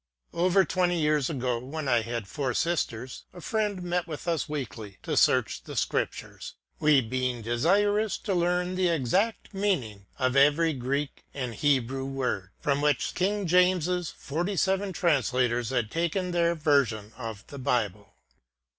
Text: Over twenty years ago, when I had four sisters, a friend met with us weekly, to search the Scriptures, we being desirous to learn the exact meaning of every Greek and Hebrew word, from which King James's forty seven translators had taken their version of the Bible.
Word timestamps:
Over 0.33 0.65
twenty 0.65 0.99
years 0.99 1.29
ago, 1.29 1.59
when 1.59 1.87
I 1.87 2.01
had 2.01 2.27
four 2.27 2.55
sisters, 2.55 3.25
a 3.35 3.39
friend 3.39 3.83
met 3.83 4.07
with 4.07 4.27
us 4.27 4.49
weekly, 4.49 4.97
to 5.03 5.15
search 5.15 5.61
the 5.61 5.75
Scriptures, 5.75 6.55
we 6.79 7.01
being 7.01 7.43
desirous 7.43 8.17
to 8.23 8.33
learn 8.33 8.73
the 8.73 8.87
exact 8.87 9.53
meaning 9.53 10.07
of 10.17 10.35
every 10.35 10.73
Greek 10.73 11.23
and 11.35 11.53
Hebrew 11.53 12.05
word, 12.05 12.49
from 12.59 12.81
which 12.81 13.13
King 13.13 13.45
James's 13.45 14.09
forty 14.09 14.55
seven 14.57 14.91
translators 14.91 15.69
had 15.69 15.91
taken 15.91 16.31
their 16.31 16.55
version 16.55 17.13
of 17.15 17.45
the 17.45 17.59
Bible. 17.59 18.15